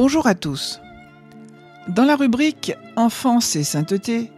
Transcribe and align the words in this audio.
Bonjour 0.00 0.28
à 0.28 0.36
tous. 0.36 0.80
Dans 1.88 2.04
la 2.04 2.14
rubrique 2.14 2.72
Enfance 2.94 3.56
et 3.56 3.64
sainteté, 3.64 4.30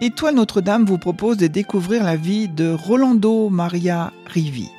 Étoile 0.00 0.34
Notre-Dame 0.34 0.86
vous 0.86 0.96
propose 0.96 1.36
de 1.36 1.46
découvrir 1.46 2.02
la 2.02 2.16
vie 2.16 2.48
de 2.48 2.70
Rolando 2.70 3.50
Maria 3.50 4.14
Rivi. 4.24 4.70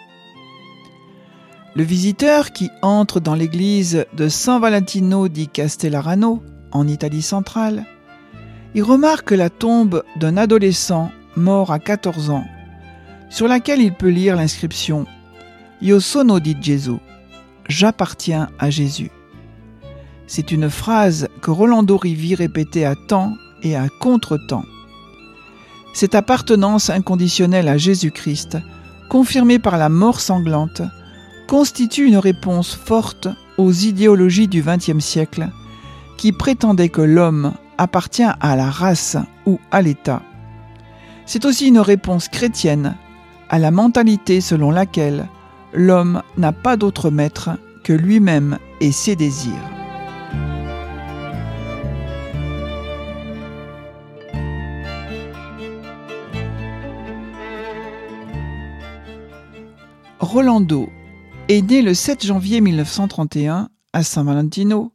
Le 1.76 1.84
visiteur 1.84 2.54
qui 2.54 2.72
entre 2.82 3.20
dans 3.20 3.36
l'église 3.36 4.08
de 4.18 4.28
San 4.28 4.60
Valentino 4.60 5.28
di 5.28 5.48
Castellarano, 5.48 6.42
en 6.72 6.88
Italie 6.88 7.22
centrale, 7.22 7.86
y 8.74 8.82
remarque 8.82 9.30
la 9.30 9.52
tombe 9.52 10.02
d'un 10.16 10.38
adolescent 10.38 11.12
mort 11.36 11.72
à 11.72 11.78
14 11.78 12.32
ans, 12.32 12.48
sur 13.30 13.48
laquelle 13.48 13.80
il 13.80 13.94
peut 13.94 14.10
lire 14.10 14.38
l'inscription 14.38 15.06
Io 15.84 16.00
sono 16.00 16.40
di 16.40 16.58
Gesù, 16.60 16.98
j'appartiens 17.70 18.50
à 18.58 18.72
Jésus. 18.72 19.12
C'est 20.28 20.52
une 20.52 20.70
phrase 20.70 21.28
que 21.42 21.52
Rolando 21.52 21.98
Rivi 21.98 22.36
répétait 22.36 22.86
à 22.86 22.96
temps 22.96 23.38
et 23.62 23.76
à 23.76 23.88
contre-temps. 24.00 24.66
Cette 25.94 26.16
appartenance 26.16 26.90
inconditionnelle 26.90 27.68
à 27.68 27.78
Jésus-Christ, 27.78 28.58
confirmée 29.10 29.60
par 29.60 29.78
la 29.78 29.90
mort 29.90 30.20
sanglante, 30.20 30.82
constitue 31.48 32.08
une 32.08 32.18
réponse 32.18 32.74
forte 32.74 33.28
aux 33.58 33.72
idéologies 33.72 34.48
du 34.48 34.64
XXe 34.64 35.04
siècle 35.04 35.50
qui 36.18 36.32
prétendaient 36.32 36.90
que 36.90 37.02
l'homme 37.02 37.54
appartient 37.78 38.24
à 38.24 38.56
la 38.56 38.70
race 38.70 39.18
ou 39.46 39.60
à 39.72 39.82
l'État. 39.82 40.22
C'est 41.26 41.46
aussi 41.46 41.68
une 41.68 41.80
réponse 41.80 42.30
chrétienne 42.30 42.96
à 43.50 43.60
la 43.60 43.72
mentalité 43.72 44.42
selon 44.42 44.72
laquelle 44.72 45.28
l'homme 45.74 46.22
n'a 46.38 46.52
pas 46.52 46.78
d'autre 46.78 47.10
maître 47.10 47.52
que 47.84 47.94
lui-même 47.94 48.58
et 48.82 48.92
ses 48.92 49.16
désirs. 49.16 49.75
Rolando 60.26 60.90
est 61.50 61.62
né 61.62 61.84
le 61.84 61.94
7 61.94 62.26
janvier 62.26 62.60
1931 62.60 63.70
à 63.94 64.04
San 64.04 64.26
Valentino, 64.26 64.92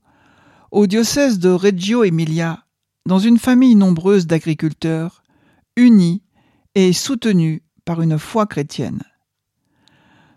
au 0.73 0.89
diocèse 0.89 1.39
de 1.39 1.51
Reggio 1.51 2.03
Emilia, 2.03 2.65
dans 3.07 3.21
une 3.21 3.39
famille 3.39 3.77
nombreuse 3.77 4.27
d'agriculteurs, 4.27 5.23
unis 5.77 6.21
et 6.75 6.93
soutenus 6.93 7.61
par 7.85 8.03
une 8.03 8.19
foi 8.19 8.47
chrétienne. 8.47 9.05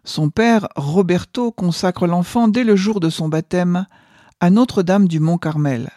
Son 0.03 0.30
père, 0.30 0.67
Roberto, 0.75 1.52
consacre 1.52 2.05
l'enfant 2.05 2.47
dès 2.47 2.64
le 2.64 2.75
jour 2.75 2.99
de 2.99 3.09
son 3.09 3.30
baptême 3.30 3.88
à 4.39 4.52
Notre-Dame 4.52 5.08
du 5.08 5.19
Mont-Carmel. 5.19 5.89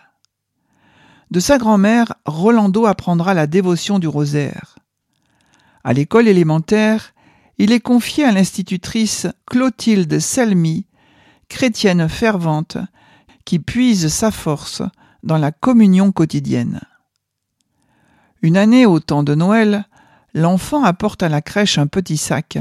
De 1.31 1.39
sa 1.39 1.59
grand-mère, 1.59 2.15
Rolando 2.25 2.87
apprendra 2.87 3.35
la 3.35 3.47
dévotion 3.47 3.99
du 3.99 4.09
rosaire. 4.09 4.79
À 5.85 5.93
l'école 5.93 6.29
élémentaire, 6.29 7.13
il 7.59 7.73
est 7.73 7.81
confié 7.81 8.25
à 8.25 8.33
l'institutrice 8.33 9.27
Clotilde 9.47 10.19
Selmy, 10.19 10.87
chrétienne 11.49 12.09
fervente, 12.09 12.77
qui 13.45 13.59
puise 13.59 14.09
sa 14.09 14.31
force 14.31 14.83
dans 15.23 15.39
la 15.39 15.53
communion 15.53 16.13
quotidienne. 16.13 16.81
Une 18.43 18.57
année 18.57 18.85
au 18.87 19.01
temps 19.01 19.23
de 19.23 19.35
Noël, 19.35 19.87
l'enfant 20.35 20.85
apporte 20.85 21.23
à 21.23 21.29
la 21.29 21.41
crèche 21.41 21.79
un 21.79 21.87
petit 21.87 22.17
sac 22.17 22.59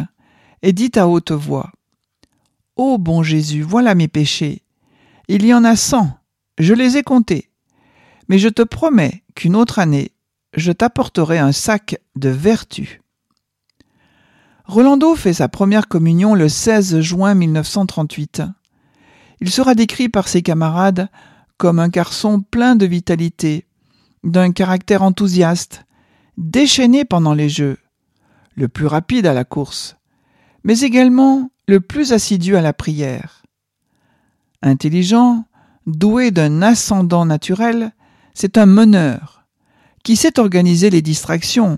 et 0.61 0.73
dit 0.73 0.91
à 0.95 1.07
haute 1.07 1.31
voix 1.31 1.71
Ô 2.77 2.97
bon 2.97 3.23
Jésus, 3.23 3.61
voilà 3.61 3.95
mes 3.95 4.07
péchés. 4.07 4.63
Il 5.27 5.45
y 5.45 5.53
en 5.53 5.63
a 5.63 5.75
cent, 5.75 6.17
je 6.57 6.73
les 6.73 6.97
ai 6.97 7.03
comptés. 7.03 7.49
Mais 8.27 8.39
je 8.39 8.49
te 8.49 8.61
promets 8.61 9.23
qu'une 9.35 9.55
autre 9.55 9.79
année, 9.79 10.11
je 10.55 10.71
t'apporterai 10.71 11.37
un 11.37 11.51
sac 11.51 11.97
de 12.15 12.29
vertu. 12.29 13.01
Rolando 14.67 15.13
fait 15.15 15.33
sa 15.33 15.47
première 15.47 15.87
communion 15.87 16.33
le 16.33 16.49
16 16.49 16.99
juin 16.99 17.35
1938. 17.35 18.41
Il 19.39 19.51
sera 19.51 19.75
décrit 19.75 20.09
par 20.09 20.27
ses 20.27 20.41
camarades 20.41 21.07
comme 21.57 21.79
un 21.79 21.87
garçon 21.87 22.41
plein 22.41 22.75
de 22.75 22.87
vitalité, 22.87 23.67
d'un 24.23 24.51
caractère 24.51 25.03
enthousiaste, 25.03 25.85
déchaîné 26.37 27.05
pendant 27.05 27.35
les 27.35 27.47
jeux, 27.47 27.77
le 28.55 28.67
plus 28.67 28.87
rapide 28.87 29.27
à 29.27 29.35
la 29.35 29.43
course, 29.43 29.97
mais 30.63 30.79
également 30.79 31.51
le 31.67 31.79
plus 31.79 32.11
assidu 32.11 32.55
à 32.55 32.61
la 32.61 32.73
prière. 32.73 33.43
Intelligent, 34.63 35.45
doué 35.85 36.31
d'un 36.31 36.63
ascendant 36.63 37.27
naturel, 37.27 37.91
c'est 38.33 38.57
un 38.57 38.65
meneur, 38.65 39.45
qui 40.03 40.15
sait 40.15 40.39
organiser 40.39 40.89
les 40.89 41.03
distractions, 41.03 41.77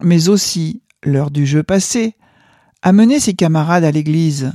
mais 0.00 0.28
aussi, 0.28 0.82
l'heure 1.04 1.30
du 1.30 1.46
jeu 1.46 1.62
passé, 1.62 2.16
amener 2.84 3.18
ses 3.18 3.32
camarades 3.32 3.82
à 3.82 3.90
l'église. 3.90 4.52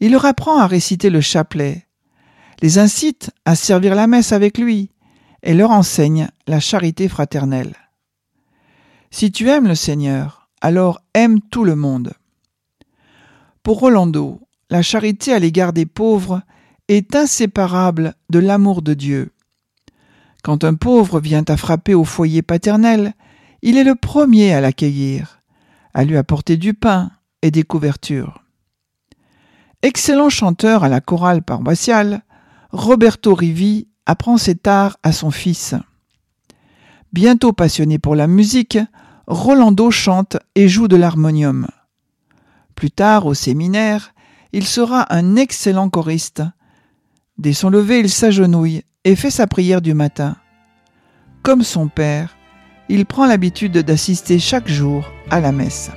Il 0.00 0.12
leur 0.12 0.24
apprend 0.24 0.58
à 0.58 0.66
réciter 0.66 1.10
le 1.10 1.20
chapelet, 1.20 1.86
les 2.62 2.78
incite 2.78 3.30
à 3.44 3.54
servir 3.54 3.94
la 3.94 4.06
messe 4.06 4.32
avec 4.32 4.56
lui 4.56 4.90
et 5.42 5.52
leur 5.52 5.70
enseigne 5.70 6.28
la 6.46 6.60
charité 6.60 7.08
fraternelle. 7.08 7.74
Si 9.10 9.30
tu 9.30 9.50
aimes 9.50 9.68
le 9.68 9.74
Seigneur, 9.74 10.48
alors 10.62 11.02
aime 11.12 11.42
tout 11.42 11.64
le 11.64 11.76
monde. 11.76 12.14
Pour 13.62 13.80
Rolando, 13.80 14.40
la 14.70 14.80
charité 14.80 15.34
à 15.34 15.38
l'égard 15.38 15.74
des 15.74 15.86
pauvres 15.86 16.40
est 16.88 17.14
inséparable 17.14 18.14
de 18.30 18.38
l'amour 18.38 18.80
de 18.80 18.94
Dieu. 18.94 19.30
Quand 20.42 20.64
un 20.64 20.74
pauvre 20.74 21.20
vient 21.20 21.44
à 21.48 21.58
frapper 21.58 21.92
au 21.92 22.04
foyer 22.04 22.40
paternel, 22.40 23.12
il 23.60 23.76
est 23.76 23.84
le 23.84 23.94
premier 23.94 24.54
à 24.54 24.62
l'accueillir 24.62 25.43
à 25.94 26.04
lui 26.04 26.16
apporter 26.16 26.56
du 26.56 26.74
pain 26.74 27.10
et 27.42 27.50
des 27.50 27.62
couvertures. 27.62 28.44
Excellent 29.82 30.30
chanteur 30.30 30.84
à 30.84 30.88
la 30.88 31.00
chorale 31.00 31.42
paroissiale, 31.42 32.22
Roberto 32.70 33.34
Rivi 33.34 33.88
apprend 34.06 34.36
cet 34.36 34.66
art 34.66 34.96
à 35.02 35.12
son 35.12 35.30
fils. 35.30 35.74
Bientôt 37.12 37.52
passionné 37.52 37.98
pour 37.98 38.16
la 38.16 38.26
musique, 38.26 38.78
Rolando 39.26 39.90
chante 39.90 40.36
et 40.54 40.68
joue 40.68 40.88
de 40.88 40.96
l'harmonium. 40.96 41.68
Plus 42.74 42.90
tard, 42.90 43.26
au 43.26 43.34
séminaire, 43.34 44.12
il 44.52 44.66
sera 44.66 45.14
un 45.14 45.36
excellent 45.36 45.88
choriste. 45.88 46.42
Dès 47.38 47.52
son 47.52 47.70
lever, 47.70 48.00
il 48.00 48.10
s'agenouille 48.10 48.82
et 49.04 49.16
fait 49.16 49.30
sa 49.30 49.46
prière 49.46 49.80
du 49.80 49.94
matin. 49.94 50.36
Comme 51.42 51.62
son 51.62 51.88
père, 51.88 52.36
il 52.88 53.06
prend 53.06 53.26
l'habitude 53.26 53.78
d'assister 53.78 54.38
chaque 54.38 54.68
jour 54.68 55.10
à 55.30 55.40
la 55.40 55.52
messe. 55.52 55.90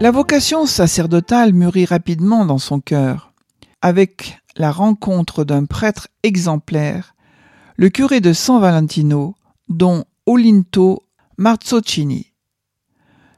La 0.00 0.12
vocation 0.12 0.64
sacerdotale 0.64 1.52
mûrit 1.52 1.84
rapidement 1.84 2.44
dans 2.44 2.58
son 2.58 2.78
cœur, 2.78 3.32
avec 3.82 4.38
la 4.56 4.70
rencontre 4.70 5.42
d'un 5.42 5.64
prêtre 5.64 6.06
exemplaire, 6.22 7.16
le 7.76 7.88
curé 7.88 8.20
de 8.20 8.32
San 8.32 8.60
Valentino, 8.60 9.34
dont 9.68 10.04
Olinto 10.26 11.04
Marzoccini. 11.36 12.32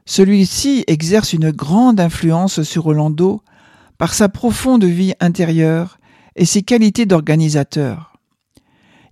Celui-ci 0.05 0.83
exerce 0.85 1.33
une 1.33 1.51
grande 1.51 1.99
influence 1.99 2.61
sur 2.61 2.85
Orlando 2.85 3.41
par 4.01 4.15
sa 4.15 4.29
profonde 4.29 4.83
vie 4.83 5.13
intérieure 5.19 5.99
et 6.35 6.45
ses 6.45 6.63
qualités 6.63 7.05
d'organisateur. 7.05 8.17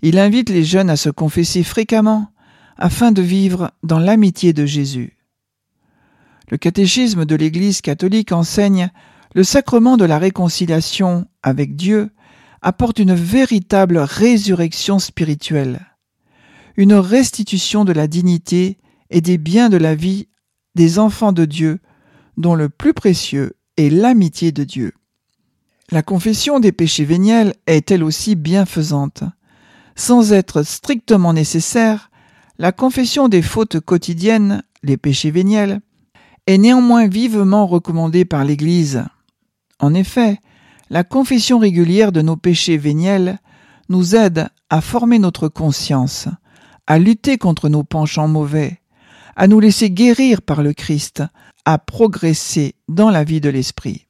Il 0.01 0.17
invite 0.17 0.49
les 0.49 0.63
jeunes 0.63 0.89
à 0.89 0.95
se 0.95 1.11
confesser 1.11 1.61
fréquemment 1.61 2.31
afin 2.75 3.11
de 3.11 3.21
vivre 3.21 3.69
dans 3.83 3.99
l'amitié 3.99 4.51
de 4.51 4.65
Jésus. 4.65 5.15
Le 6.49 6.57
catéchisme 6.57 7.25
de 7.25 7.35
l'Église 7.35 7.81
catholique 7.81 8.31
enseigne 8.31 8.89
le 9.35 9.43
sacrement 9.43 9.95
de 9.95 10.05
la 10.05 10.17
réconciliation 10.17 11.27
avec 11.43 11.75
Dieu 11.75 12.09
apporte 12.63 12.97
une 12.97 13.13
véritable 13.13 13.99
résurrection 13.99 14.97
spirituelle, 14.97 15.81
une 16.77 16.95
restitution 16.95 17.85
de 17.85 17.93
la 17.93 18.07
dignité 18.07 18.79
et 19.11 19.21
des 19.21 19.37
biens 19.37 19.69
de 19.69 19.77
la 19.77 19.93
vie 19.93 20.29
des 20.73 20.97
enfants 20.97 21.31
de 21.31 21.45
Dieu, 21.45 21.77
dont 22.37 22.55
le 22.55 22.69
plus 22.69 22.95
précieux 22.95 23.53
l'amitié 23.87 24.51
de 24.51 24.65
Dieu. 24.65 24.93
La 25.91 26.03
confession 26.03 26.59
des 26.59 26.71
péchés 26.73 27.05
véniels 27.05 27.53
est 27.65 27.91
elle 27.91 28.03
aussi 28.03 28.35
bienfaisante. 28.35 29.23
Sans 29.95 30.33
être 30.33 30.63
strictement 30.63 31.33
nécessaire, 31.33 32.11
la 32.57 32.71
confession 32.73 33.29
des 33.29 33.41
fautes 33.41 33.79
quotidiennes, 33.79 34.63
les 34.83 34.97
péchés 34.97 35.31
véniels, 35.31 35.79
est 36.45 36.57
néanmoins 36.57 37.07
vivement 37.07 37.67
recommandée 37.67 38.25
par 38.25 38.43
l'Église. 38.43 39.05
En 39.79 39.93
effet, 39.93 40.39
la 40.89 41.03
confession 41.03 41.59
régulière 41.59 42.11
de 42.11 42.21
nos 42.21 42.35
péchés 42.35 42.77
véniels 42.77 43.39
nous 43.87 44.15
aide 44.15 44.49
à 44.69 44.81
former 44.81 45.19
notre 45.19 45.47
conscience, 45.47 46.27
à 46.85 46.99
lutter 46.99 47.37
contre 47.37 47.69
nos 47.69 47.83
penchants 47.83 48.27
mauvais, 48.27 48.81
à 49.35 49.47
nous 49.47 49.59
laisser 49.59 49.89
guérir 49.89 50.41
par 50.41 50.63
le 50.63 50.73
Christ, 50.73 51.23
à 51.69 51.77
progresser 51.77 52.73
dans 52.87 53.11
la 53.11 53.23
vie 53.23 53.41
de 53.41 53.49
l'Esprit. 53.49 54.07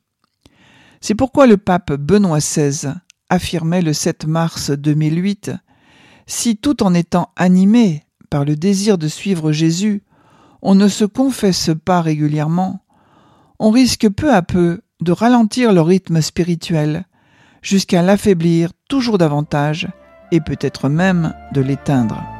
C'est 1.01 1.13
pourquoi 1.13 1.45
le 1.45 1.57
pape 1.57 1.91
Benoît 1.91 2.37
XVI 2.37 2.93
affirmait 3.27 3.81
le 3.81 3.91
7 3.91 4.27
mars 4.27 4.71
2008 4.71 5.51
Si 6.25 6.55
tout 6.55 6.81
en 6.83 6.93
étant 6.93 7.33
animé 7.35 8.05
par 8.29 8.45
le 8.45 8.55
désir 8.55 8.97
de 8.97 9.09
suivre 9.09 9.51
Jésus, 9.51 10.03
on 10.61 10.73
ne 10.73 10.87
se 10.87 11.03
confesse 11.03 11.71
pas 11.83 12.01
régulièrement, 12.01 12.79
on 13.59 13.71
risque 13.71 14.07
peu 14.07 14.33
à 14.33 14.41
peu 14.41 14.79
de 15.01 15.11
ralentir 15.11 15.73
le 15.73 15.81
rythme 15.81 16.21
spirituel 16.21 17.07
jusqu'à 17.61 18.01
l'affaiblir 18.01 18.71
toujours 18.87 19.17
davantage 19.17 19.89
et 20.31 20.39
peut-être 20.39 20.87
même 20.87 21.33
de 21.51 21.59
l'éteindre. 21.59 22.38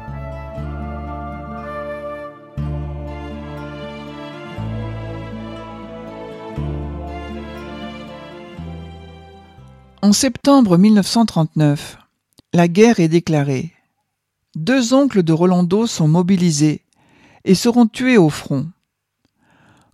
En 10.02 10.14
septembre 10.14 10.78
1939, 10.78 11.98
la 12.54 12.68
guerre 12.68 13.00
est 13.00 13.08
déclarée. 13.08 13.74
Deux 14.56 14.94
oncles 14.94 15.22
de 15.22 15.34
Rolando 15.34 15.86
sont 15.86 16.08
mobilisés 16.08 16.86
et 17.44 17.54
seront 17.54 17.86
tués 17.86 18.16
au 18.16 18.30
front. 18.30 18.66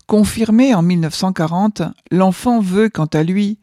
Confirmé 0.06 0.76
en 0.76 0.82
1940, 0.82 1.82
l'enfant 2.12 2.60
veut, 2.60 2.88
quant 2.88 3.06
à 3.06 3.24
lui, 3.24 3.58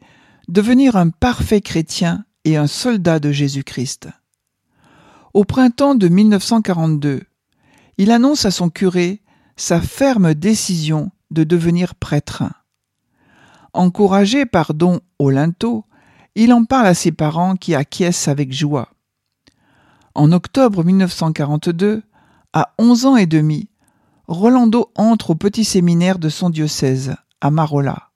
devenir 0.48 0.96
un 0.96 1.08
parfait 1.08 1.62
chrétien 1.62 2.26
et 2.44 2.58
un 2.58 2.66
soldat 2.66 3.20
de 3.20 3.32
Jésus-Christ. 3.32 4.08
Au 5.32 5.44
printemps 5.44 5.94
de 5.94 6.08
1942, 6.08 7.22
il 7.96 8.10
annonce 8.10 8.44
à 8.44 8.50
son 8.50 8.68
curé 8.68 9.22
sa 9.56 9.80
ferme 9.80 10.34
décision 10.34 11.10
de 11.30 11.42
devenir 11.42 11.94
prêtre. 11.94 12.42
Encouragé 13.72 14.44
par 14.44 14.74
Don 14.74 15.00
Olinto, 15.18 15.86
il 16.34 16.52
en 16.52 16.64
parle 16.64 16.86
à 16.86 16.94
ses 16.94 17.12
parents 17.12 17.56
qui 17.56 17.74
acquiescent 17.74 18.28
avec 18.28 18.52
joie. 18.52 18.88
En 20.14 20.32
octobre 20.32 20.84
1942, 20.84 22.02
à 22.52 22.74
onze 22.78 23.06
ans 23.06 23.16
et 23.16 23.26
demi, 23.26 23.68
Rolando 24.26 24.90
entre 24.94 25.30
au 25.30 25.34
petit 25.34 25.64
séminaire 25.64 26.18
de 26.18 26.28
son 26.28 26.48
diocèse, 26.48 27.14
à 27.40 27.50
Marola. 27.50 28.10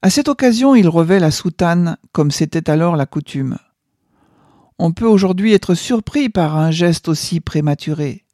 À 0.00 0.10
cette 0.10 0.28
occasion, 0.28 0.74
il 0.74 0.88
revêt 0.88 1.20
la 1.20 1.30
soutane 1.30 1.98
comme 2.12 2.30
c'était 2.30 2.70
alors 2.70 2.96
la 2.96 3.06
coutume. 3.06 3.58
On 4.78 4.92
peut 4.92 5.06
aujourd'hui 5.06 5.52
être 5.52 5.74
surpris 5.74 6.28
par 6.28 6.56
un 6.56 6.70
geste 6.70 7.08
aussi 7.08 7.40
prématuré. 7.40 8.24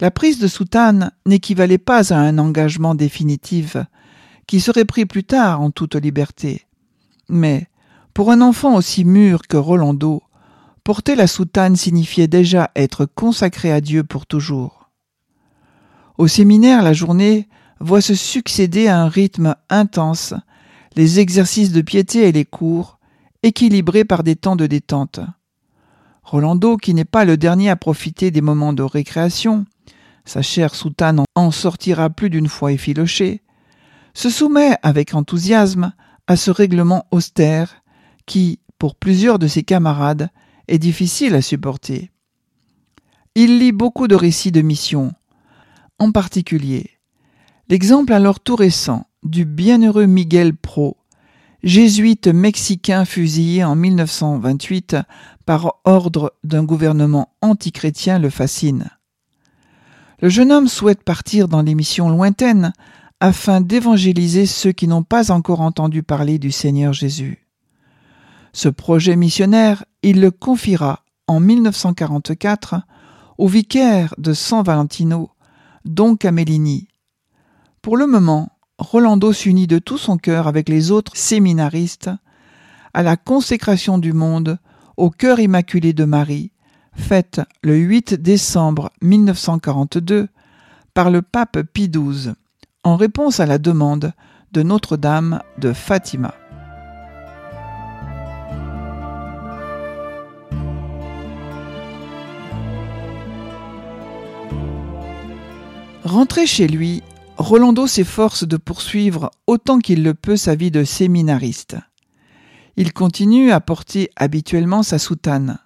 La 0.00 0.10
prise 0.10 0.38
de 0.38 0.48
soutane 0.48 1.12
n'équivalait 1.24 1.78
pas 1.78 2.12
à 2.12 2.18
un 2.18 2.38
engagement 2.38 2.94
définitif, 2.94 3.76
qui 4.46 4.60
serait 4.60 4.84
pris 4.84 5.06
plus 5.06 5.24
tard 5.24 5.60
en 5.60 5.70
toute 5.70 5.94
liberté. 5.94 6.66
Mais, 7.28 7.68
pour 8.16 8.30
un 8.30 8.40
enfant 8.40 8.76
aussi 8.76 9.04
mûr 9.04 9.42
que 9.46 9.58
Rolando, 9.58 10.22
porter 10.84 11.16
la 11.16 11.26
soutane 11.26 11.76
signifiait 11.76 12.28
déjà 12.28 12.70
être 12.74 13.04
consacré 13.04 13.70
à 13.70 13.82
Dieu 13.82 14.04
pour 14.04 14.24
toujours. 14.24 14.90
Au 16.16 16.26
séminaire, 16.26 16.82
la 16.82 16.94
journée 16.94 17.46
voit 17.78 18.00
se 18.00 18.14
succéder 18.14 18.88
à 18.88 19.02
un 19.02 19.10
rythme 19.10 19.54
intense 19.68 20.32
les 20.94 21.20
exercices 21.20 21.72
de 21.72 21.82
piété 21.82 22.26
et 22.26 22.32
les 22.32 22.46
cours, 22.46 22.98
équilibrés 23.42 24.06
par 24.06 24.22
des 24.22 24.34
temps 24.34 24.56
de 24.56 24.66
détente. 24.66 25.20
Rolando, 26.22 26.78
qui 26.78 26.94
n'est 26.94 27.04
pas 27.04 27.26
le 27.26 27.36
dernier 27.36 27.68
à 27.68 27.76
profiter 27.76 28.30
des 28.30 28.40
moments 28.40 28.72
de 28.72 28.82
récréation, 28.82 29.66
sa 30.24 30.40
chère 30.40 30.74
soutane 30.74 31.22
en 31.34 31.50
sortira 31.50 32.08
plus 32.08 32.30
d'une 32.30 32.48
fois 32.48 32.72
effilochée, 32.72 33.42
se 34.14 34.30
soumet 34.30 34.78
avec 34.82 35.12
enthousiasme 35.12 35.92
à 36.26 36.36
ce 36.36 36.50
règlement 36.50 37.04
austère 37.10 37.82
qui, 38.26 38.60
pour 38.78 38.94
plusieurs 38.94 39.38
de 39.38 39.46
ses 39.46 39.62
camarades, 39.62 40.28
est 40.68 40.78
difficile 40.78 41.34
à 41.34 41.42
supporter. 41.42 42.10
Il 43.34 43.58
lit 43.58 43.72
beaucoup 43.72 44.08
de 44.08 44.14
récits 44.14 44.52
de 44.52 44.62
mission, 44.62 45.12
en 45.98 46.12
particulier. 46.12 46.90
L'exemple 47.68 48.12
alors 48.12 48.40
tout 48.40 48.56
récent 48.56 49.06
du 49.22 49.44
bienheureux 49.44 50.06
Miguel 50.06 50.54
Pro, 50.54 50.96
jésuite 51.62 52.28
mexicain 52.28 53.04
fusillé 53.04 53.64
en 53.64 53.74
1928 53.74 54.96
par 55.44 55.76
ordre 55.84 56.34
d'un 56.44 56.64
gouvernement 56.64 57.34
antichrétien 57.40 58.18
le 58.18 58.30
fascine. 58.30 58.90
Le 60.20 60.28
jeune 60.28 60.52
homme 60.52 60.68
souhaite 60.68 61.02
partir 61.02 61.48
dans 61.48 61.62
les 61.62 61.74
missions 61.74 62.08
lointaines 62.08 62.72
afin 63.20 63.60
d'évangéliser 63.60 64.46
ceux 64.46 64.72
qui 64.72 64.88
n'ont 64.88 65.02
pas 65.02 65.30
encore 65.30 65.60
entendu 65.60 66.02
parler 66.02 66.38
du 66.38 66.50
Seigneur 66.50 66.92
Jésus. 66.92 67.45
Ce 68.56 68.70
projet 68.70 69.16
missionnaire, 69.16 69.84
il 70.02 70.22
le 70.22 70.30
confiera 70.30 71.04
en 71.26 71.40
1944 71.40 72.76
au 73.36 73.48
vicaire 73.48 74.14
de 74.16 74.32
San 74.32 74.64
Valentino, 74.64 75.28
Don 75.84 76.16
Camellini. 76.16 76.88
Pour 77.82 77.98
le 77.98 78.06
moment, 78.06 78.48
Rolando 78.78 79.34
s'unit 79.34 79.66
de 79.66 79.78
tout 79.78 79.98
son 79.98 80.16
cœur 80.16 80.46
avec 80.46 80.70
les 80.70 80.90
autres 80.90 81.14
séminaristes 81.14 82.08
à 82.94 83.02
la 83.02 83.18
consécration 83.18 83.98
du 83.98 84.14
monde 84.14 84.58
au 84.96 85.10
cœur 85.10 85.38
immaculé 85.38 85.92
de 85.92 86.06
Marie, 86.06 86.50
faite 86.94 87.42
le 87.62 87.76
8 87.76 88.14
décembre 88.14 88.90
1942 89.02 90.28
par 90.94 91.10
le 91.10 91.20
pape 91.20 91.60
Pie 91.74 91.90
XII, 91.90 92.32
en 92.84 92.96
réponse 92.96 93.38
à 93.38 93.44
la 93.44 93.58
demande 93.58 94.14
de 94.52 94.62
Notre-Dame 94.62 95.42
de 95.58 95.74
Fatima. 95.74 96.32
Rentré 106.06 106.46
chez 106.46 106.68
lui, 106.68 107.02
Rolando 107.36 107.88
s'efforce 107.88 108.46
de 108.46 108.56
poursuivre 108.56 109.32
autant 109.48 109.80
qu'il 109.80 110.04
le 110.04 110.14
peut 110.14 110.36
sa 110.36 110.54
vie 110.54 110.70
de 110.70 110.84
séminariste. 110.84 111.78
Il 112.76 112.92
continue 112.92 113.50
à 113.50 113.58
porter 113.58 114.10
habituellement 114.14 114.84
sa 114.84 115.00
soutane. 115.00 115.58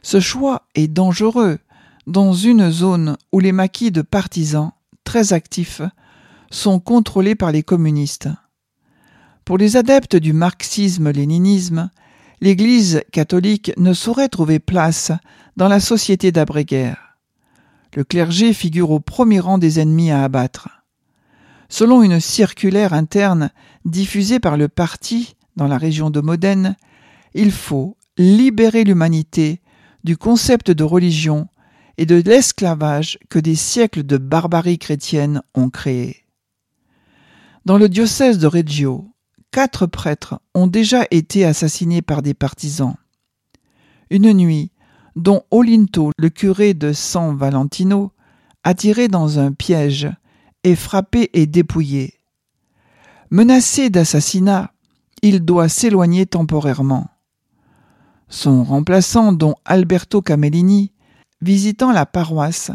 Ce 0.00 0.20
choix 0.20 0.68
est 0.76 0.86
dangereux 0.86 1.58
dans 2.06 2.34
une 2.34 2.70
zone 2.70 3.16
où 3.32 3.40
les 3.40 3.50
maquis 3.50 3.90
de 3.90 4.00
partisans, 4.00 4.70
très 5.02 5.32
actifs, 5.32 5.82
sont 6.52 6.78
contrôlés 6.78 7.34
par 7.34 7.50
les 7.50 7.64
communistes. 7.64 8.28
Pour 9.44 9.58
les 9.58 9.76
adeptes 9.76 10.14
du 10.14 10.32
marxisme-léninisme, 10.32 11.90
l'Église 12.40 13.02
catholique 13.10 13.72
ne 13.76 13.92
saurait 13.92 14.28
trouver 14.28 14.60
place 14.60 15.10
dans 15.56 15.66
la 15.66 15.80
société 15.80 16.30
d'après-guerre 16.30 17.07
le 17.98 18.04
clergé 18.04 18.52
figure 18.52 18.92
au 18.92 19.00
premier 19.00 19.40
rang 19.40 19.58
des 19.58 19.80
ennemis 19.80 20.12
à 20.12 20.22
abattre. 20.22 20.68
Selon 21.68 22.04
une 22.04 22.20
circulaire 22.20 22.92
interne 22.92 23.50
diffusée 23.84 24.38
par 24.38 24.56
le 24.56 24.68
parti 24.68 25.34
dans 25.56 25.66
la 25.66 25.78
région 25.78 26.08
de 26.08 26.20
Modène, 26.20 26.76
il 27.34 27.50
faut 27.50 27.96
libérer 28.16 28.84
l'humanité 28.84 29.60
du 30.04 30.16
concept 30.16 30.70
de 30.70 30.84
religion 30.84 31.48
et 31.96 32.06
de 32.06 32.22
l'esclavage 32.24 33.18
que 33.30 33.40
des 33.40 33.56
siècles 33.56 34.04
de 34.04 34.16
barbarie 34.16 34.78
chrétienne 34.78 35.42
ont 35.56 35.68
créé. 35.68 36.24
Dans 37.64 37.78
le 37.78 37.88
diocèse 37.88 38.38
de 38.38 38.46
Reggio, 38.46 39.10
quatre 39.50 39.86
prêtres 39.86 40.40
ont 40.54 40.68
déjà 40.68 41.04
été 41.10 41.44
assassinés 41.44 42.02
par 42.02 42.22
des 42.22 42.34
partisans. 42.34 42.94
Une 44.08 44.32
nuit, 44.34 44.70
dont 45.16 45.42
Olinto, 45.50 46.10
le 46.18 46.28
curé 46.28 46.74
de 46.74 46.92
San 46.92 47.36
Valentino, 47.36 48.12
attiré 48.64 49.08
dans 49.08 49.38
un 49.38 49.52
piège, 49.52 50.08
est 50.64 50.74
frappé 50.74 51.30
et 51.32 51.46
dépouillé. 51.46 52.14
Menacé 53.30 53.90
d'assassinat, 53.90 54.72
il 55.22 55.44
doit 55.44 55.68
s'éloigner 55.68 56.26
temporairement. 56.26 57.08
Son 58.28 58.64
remplaçant, 58.64 59.32
dont 59.32 59.54
Alberto 59.64 60.22
Camellini, 60.22 60.92
visitant 61.40 61.92
la 61.92 62.06
paroisse 62.06 62.70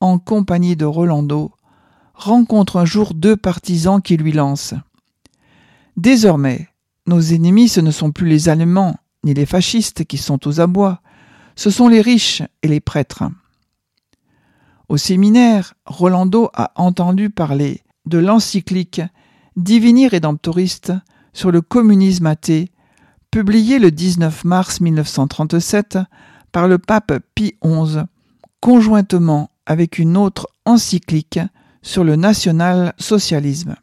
en 0.00 0.18
compagnie 0.18 0.76
de 0.76 0.84
Rolando, 0.84 1.52
rencontre 2.14 2.76
un 2.76 2.84
jour 2.84 3.14
deux 3.14 3.36
partisans 3.36 4.02
qui 4.02 4.16
lui 4.16 4.32
lancent. 4.32 4.74
Désormais, 5.96 6.68
nos 7.06 7.20
ennemis 7.20 7.68
ce 7.68 7.80
ne 7.80 7.90
sont 7.90 8.12
plus 8.12 8.28
les 8.28 8.48
Allemands 8.48 8.96
ni 9.24 9.34
les 9.34 9.46
fascistes 9.46 10.04
qui 10.04 10.16
sont 10.16 10.46
aux 10.46 10.60
abois, 10.60 11.00
ce 11.56 11.70
sont 11.70 11.88
les 11.88 12.00
riches 12.00 12.42
et 12.62 12.68
les 12.68 12.80
prêtres. 12.80 13.24
Au 14.88 14.96
séminaire, 14.96 15.74
Rolando 15.86 16.50
a 16.54 16.72
entendu 16.76 17.30
parler 17.30 17.82
de 18.06 18.18
l'encyclique 18.18 19.02
Divini 19.56 20.08
Redemptoriste 20.08 20.92
sur 21.32 21.50
le 21.50 21.60
communisme 21.60 22.26
athée, 22.26 22.70
publiée 23.30 23.78
le 23.78 23.90
19 23.90 24.44
mars 24.44 24.80
1937 24.80 25.98
par 26.50 26.66
le 26.66 26.78
pape 26.78 27.12
Pie 27.34 27.54
XI, 27.64 28.00
conjointement 28.60 29.50
avec 29.66 29.98
une 29.98 30.16
autre 30.16 30.48
encyclique 30.64 31.38
sur 31.82 32.04
le 32.04 32.16
national-socialisme. 32.16 33.76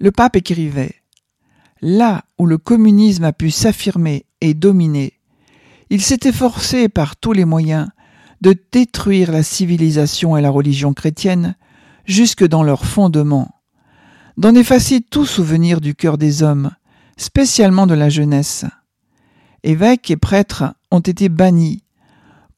Le 0.00 0.10
pape 0.10 0.36
écrivait 0.36 0.96
Là 1.80 2.24
où 2.38 2.46
le 2.46 2.58
communisme 2.58 3.24
a 3.24 3.32
pu 3.32 3.50
s'affirmer 3.50 4.26
et 4.40 4.54
dominer, 4.54 5.17
il 5.90 6.02
s'est 6.02 6.20
efforcé 6.24 6.88
par 6.88 7.16
tous 7.16 7.32
les 7.32 7.44
moyens 7.44 7.88
de 8.40 8.56
détruire 8.72 9.32
la 9.32 9.42
civilisation 9.42 10.36
et 10.36 10.40
la 10.42 10.50
religion 10.50 10.94
chrétienne 10.94 11.56
jusque 12.04 12.46
dans 12.46 12.62
leurs 12.62 12.84
fondements, 12.84 13.50
d'en 14.36 14.54
effacer 14.54 15.00
tout 15.00 15.26
souvenir 15.26 15.80
du 15.80 15.94
cœur 15.94 16.18
des 16.18 16.42
hommes, 16.42 16.70
spécialement 17.16 17.86
de 17.86 17.94
la 17.94 18.08
jeunesse. 18.08 18.64
Évêques 19.64 20.10
et 20.10 20.16
prêtres 20.16 20.64
ont 20.90 21.00
été 21.00 21.28
bannis, 21.28 21.82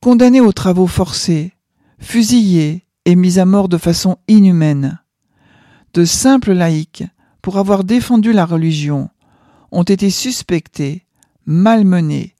condamnés 0.00 0.40
aux 0.40 0.52
travaux 0.52 0.86
forcés, 0.86 1.54
fusillés 1.98 2.86
et 3.04 3.16
mis 3.16 3.38
à 3.38 3.44
mort 3.44 3.68
de 3.68 3.78
façon 3.78 4.18
inhumaine. 4.28 5.00
De 5.94 6.04
simples 6.04 6.52
laïcs, 6.52 7.04
pour 7.42 7.58
avoir 7.58 7.84
défendu 7.84 8.32
la 8.32 8.44
religion, 8.44 9.08
ont 9.72 9.82
été 9.82 10.10
suspectés, 10.10 11.06
malmenés, 11.46 12.34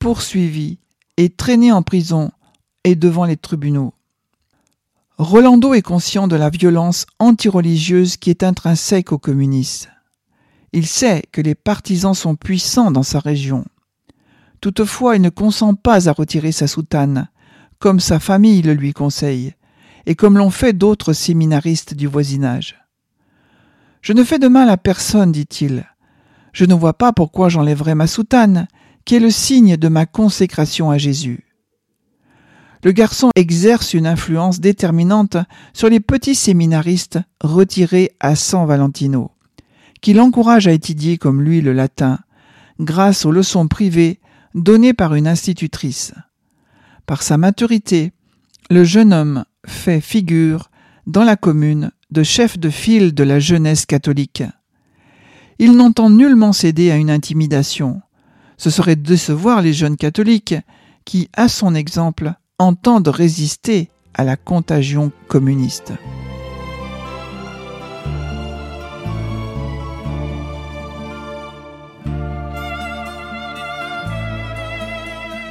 poursuivis 0.00 0.78
et 1.16 1.28
traînés 1.28 1.70
en 1.70 1.82
prison 1.82 2.32
et 2.82 2.96
devant 2.96 3.26
les 3.26 3.36
tribunaux. 3.36 3.94
Rolando 5.18 5.74
est 5.74 5.82
conscient 5.82 6.26
de 6.26 6.36
la 6.36 6.48
violence 6.48 7.06
antireligieuse 7.18 8.16
qui 8.16 8.30
est 8.30 8.42
intrinsèque 8.42 9.12
aux 9.12 9.18
communistes. 9.18 9.90
Il 10.72 10.86
sait 10.86 11.22
que 11.30 11.42
les 11.42 11.54
partisans 11.54 12.14
sont 12.14 12.36
puissants 12.36 12.90
dans 12.90 13.02
sa 13.02 13.20
région. 13.20 13.66
Toutefois, 14.62 15.16
il 15.16 15.22
ne 15.22 15.28
consent 15.28 15.74
pas 15.74 16.08
à 16.08 16.12
retirer 16.12 16.52
sa 16.52 16.66
soutane, 16.66 17.28
comme 17.78 18.00
sa 18.00 18.18
famille 18.18 18.62
le 18.62 18.72
lui 18.72 18.94
conseille, 18.94 19.54
et 20.06 20.14
comme 20.14 20.38
l'ont 20.38 20.50
fait 20.50 20.72
d'autres 20.72 21.12
séminaristes 21.12 21.92
du 21.92 22.06
voisinage. 22.06 22.78
Je 24.00 24.14
ne 24.14 24.24
fais 24.24 24.38
de 24.38 24.48
mal 24.48 24.70
à 24.70 24.78
personne, 24.78 25.32
dit-il. 25.32 25.84
Je 26.54 26.64
ne 26.64 26.74
vois 26.74 26.94
pas 26.94 27.12
pourquoi 27.12 27.50
j'enlèverais 27.50 27.94
ma 27.94 28.06
soutane, 28.06 28.66
qui 29.04 29.16
est 29.16 29.20
le 29.20 29.30
signe 29.30 29.76
de 29.76 29.88
ma 29.88 30.06
consécration 30.06 30.90
à 30.90 30.98
Jésus. 30.98 31.44
Le 32.82 32.92
garçon 32.92 33.30
exerce 33.36 33.92
une 33.92 34.06
influence 34.06 34.60
déterminante 34.60 35.36
sur 35.74 35.88
les 35.88 36.00
petits 36.00 36.34
séminaristes 36.34 37.18
retirés 37.42 38.12
à 38.20 38.34
San 38.36 38.66
Valentino, 38.66 39.32
qui 40.00 40.14
l'encouragent 40.14 40.68
à 40.68 40.72
étudier 40.72 41.18
comme 41.18 41.42
lui 41.42 41.60
le 41.60 41.74
latin, 41.74 42.18
grâce 42.80 43.26
aux 43.26 43.32
leçons 43.32 43.68
privées 43.68 44.18
données 44.54 44.94
par 44.94 45.14
une 45.14 45.28
institutrice. 45.28 46.14
Par 47.06 47.22
sa 47.22 47.36
maturité, 47.36 48.12
le 48.70 48.84
jeune 48.84 49.12
homme 49.12 49.44
fait 49.66 50.00
figure 50.00 50.70
dans 51.06 51.24
la 51.24 51.36
commune 51.36 51.90
de 52.10 52.22
chef 52.22 52.58
de 52.58 52.70
file 52.70 53.12
de 53.12 53.24
la 53.24 53.38
jeunesse 53.38 53.84
catholique. 53.84 54.42
Il 55.58 55.72
n'entend 55.72 56.08
nullement 56.08 56.52
céder 56.52 56.90
à 56.90 56.96
une 56.96 57.10
intimidation. 57.10 58.00
Ce 58.60 58.68
serait 58.68 58.94
décevoir 58.94 59.62
les 59.62 59.72
jeunes 59.72 59.96
catholiques 59.96 60.54
qui, 61.06 61.30
à 61.34 61.48
son 61.48 61.74
exemple, 61.74 62.34
entendent 62.58 63.08
résister 63.08 63.88
à 64.12 64.22
la 64.22 64.36
contagion 64.36 65.12
communiste. 65.28 65.94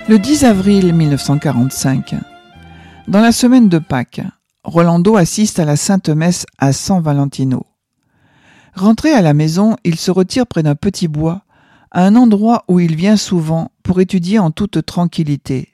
Le 0.07 0.19
10 0.19 0.43
avril 0.43 0.93
1945, 0.93 2.13
dans 3.07 3.21
la 3.21 3.31
semaine 3.31 3.69
de 3.69 3.79
Pâques, 3.79 4.21
Rolando 4.63 5.15
assiste 5.15 5.57
à 5.57 5.65
la 5.65 5.77
Sainte 5.77 6.09
Messe 6.09 6.45
à 6.59 6.73
San 6.73 7.01
Valentino. 7.01 7.65
Rentré 8.75 9.13
à 9.13 9.23
la 9.23 9.33
maison, 9.33 9.77
il 9.83 9.95
se 9.95 10.11
retire 10.11 10.45
près 10.45 10.61
d'un 10.61 10.75
petit 10.75 11.07
bois, 11.07 11.41
à 11.91 12.05
un 12.05 12.15
endroit 12.15 12.65
où 12.67 12.79
il 12.79 12.95
vient 12.95 13.17
souvent 13.17 13.71
pour 13.83 13.99
étudier 13.99 14.39
en 14.39 14.51
toute 14.51 14.85
tranquillité. 14.85 15.69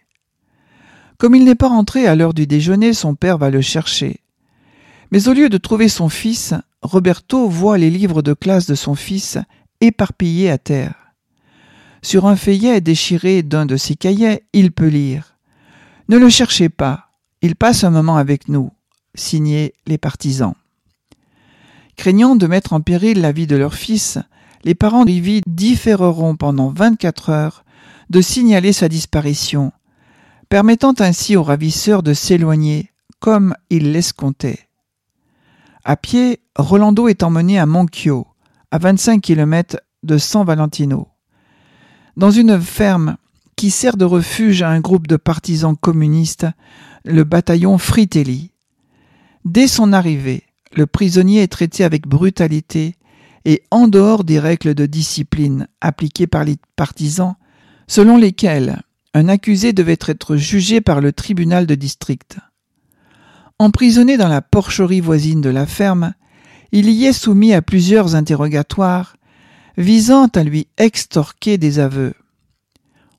Comme 1.17 1.35
il 1.35 1.45
n'est 1.45 1.55
pas 1.55 1.69
rentré 1.69 2.07
à 2.07 2.15
l'heure 2.15 2.33
du 2.33 2.47
déjeuner, 2.47 2.93
son 2.93 3.15
père 3.15 3.37
va 3.37 3.49
le 3.49 3.61
chercher. 3.61 4.21
Mais 5.11 5.27
au 5.27 5.33
lieu 5.33 5.49
de 5.49 5.57
trouver 5.57 5.87
son 5.87 6.09
fils, 6.09 6.53
Roberto 6.81 7.47
voit 7.47 7.77
les 7.77 7.89
livres 7.89 8.21
de 8.21 8.33
classe 8.33 8.65
de 8.67 8.75
son 8.75 8.95
fils 8.95 9.37
éparpillés 9.81 10.49
à 10.49 10.57
terre. 10.57 10.95
Sur 12.01 12.27
un 12.27 12.35
feuillet 12.35 12.81
déchiré 12.81 13.41
d'un 13.41 13.65
de 13.65 13.77
ses 13.77 13.95
cahiers, 13.95 14.43
il 14.53 14.71
peut 14.71 14.87
lire 14.87 15.37
Ne 16.07 16.17
le 16.17 16.29
cherchez 16.29 16.69
pas, 16.69 17.09
il 17.41 17.55
passe 17.55 17.83
un 17.83 17.89
moment 17.89 18.17
avec 18.17 18.47
nous. 18.47 18.71
Signé 19.15 19.73
les 19.87 19.97
partisans. 19.97 20.53
Craignant 21.95 22.35
de 22.35 22.47
mettre 22.47 22.73
en 22.73 22.81
péril 22.81 23.21
la 23.21 23.31
vie 23.31 23.47
de 23.47 23.55
leur 23.55 23.73
fils, 23.73 24.19
les 24.65 24.75
parents 24.75 25.05
d'Ivy 25.05 25.41
différeront 25.45 26.35
pendant 26.35 26.69
24 26.69 27.29
heures 27.29 27.63
de 28.09 28.19
signaler 28.19 28.73
sa 28.73 28.89
disparition, 28.89 29.71
permettant 30.49 30.95
ainsi 30.99 31.35
aux 31.35 31.43
ravisseurs 31.43 32.03
de 32.03 32.13
s'éloigner 32.13 32.91
comme 33.19 33.55
ils 33.69 33.91
l'escomptaient. 33.91 34.67
À 35.83 35.95
pied, 35.95 36.41
Rolando 36.57 37.07
est 37.07 37.21
emmené 37.21 37.59
à 37.59 37.67
Monchio, 37.67 38.25
à 38.71 38.79
25 38.79 39.21
km 39.21 39.77
de 40.01 40.17
San 40.17 40.43
Valentino. 40.43 41.09
Dans 42.17 42.31
une 42.31 42.59
ferme 42.59 43.17
qui 43.55 43.69
sert 43.69 43.97
de 43.97 44.05
refuge 44.05 44.63
à 44.63 44.69
un 44.69 44.79
groupe 44.79 45.07
de 45.07 45.15
partisans 45.15 45.77
communistes, 45.77 46.47
le 47.03 47.23
bataillon 47.23 47.77
Fritelli. 47.77 48.51
Dès 49.45 49.67
son 49.67 49.93
arrivée, 49.93 50.43
le 50.73 50.87
prisonnier 50.87 51.43
est 51.43 51.51
traité 51.51 51.83
avec 51.83 52.07
brutalité 52.07 52.95
et 53.45 53.63
en 53.71 53.87
dehors 53.87 54.23
des 54.23 54.39
règles 54.39 54.73
de 54.73 54.85
discipline 54.85 55.67
appliquées 55.79 56.27
par 56.27 56.43
les 56.43 56.57
partisans, 56.75 57.35
selon 57.87 58.17
lesquelles 58.17 58.81
un 59.13 59.29
accusé 59.29 59.71
devait 59.71 59.99
être 60.05 60.35
jugé 60.35 60.81
par 60.81 60.99
le 60.99 61.13
tribunal 61.13 61.67
de 61.67 61.75
district. 61.75 62.37
Emprisonné 63.59 64.17
dans 64.17 64.27
la 64.27 64.41
porcherie 64.41 64.99
voisine 64.99 65.41
de 65.41 65.49
la 65.49 65.65
ferme, 65.65 66.13
il 66.71 66.89
y 66.89 67.05
est 67.05 67.13
soumis 67.13 67.53
à 67.53 67.61
plusieurs 67.61 68.15
interrogatoires 68.15 69.15
visant 69.77 70.27
à 70.27 70.43
lui 70.43 70.67
extorquer 70.77 71.57
des 71.57 71.79
aveux. 71.79 72.13